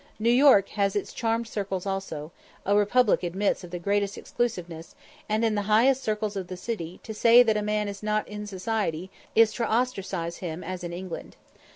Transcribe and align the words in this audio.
New 0.17 0.31
York 0.31 0.69
has 0.69 0.95
its 0.95 1.13
charmed 1.13 1.47
circles 1.47 1.85
also; 1.85 2.31
a 2.65 2.75
republic 2.75 3.21
admits 3.21 3.63
of 3.63 3.69
the 3.69 3.77
greatest 3.77 4.17
exclusiveness; 4.17 4.95
and, 5.29 5.45
in 5.45 5.53
the 5.53 5.61
highest 5.69 6.01
circles 6.01 6.35
of 6.35 6.47
the 6.47 6.57
city, 6.57 6.99
to 7.03 7.13
say 7.13 7.43
that 7.43 7.55
a 7.55 7.61
man 7.61 7.87
is 7.87 8.01
not 8.01 8.27
in 8.27 8.47
society, 8.47 9.11
is 9.35 9.53
to 9.53 9.63
ostracise 9.71 10.37
him 10.37 10.63
as 10.63 10.83
in 10.83 10.91
England. 10.91 11.35